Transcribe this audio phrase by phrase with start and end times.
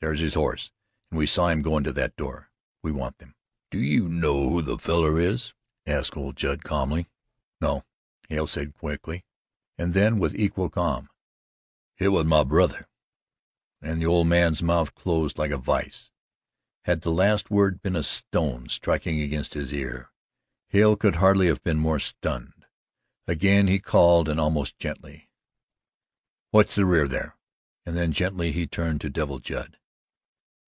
[0.00, 0.70] There's his horse
[1.10, 2.50] and we saw him go into that door.
[2.82, 3.34] We want him."
[3.70, 5.54] "Do you know who the feller is?"
[5.86, 7.06] asked old Judd calmly.
[7.62, 7.86] "No,"
[8.44, 9.24] said Hale quickly.
[9.78, 11.08] And then, with equal calm:
[11.94, 12.86] "Hit was my brother,"
[13.80, 16.10] and the old man's mouth closed like a vise.
[16.82, 20.12] Had the last word been a stone striking his ear,
[20.68, 22.66] Hale could hardly have been more stunned.
[23.26, 25.30] Again he called and almost gently:
[26.52, 27.38] "Watch the rear, there,"
[27.86, 29.78] and then gently he turned to Devil Judd.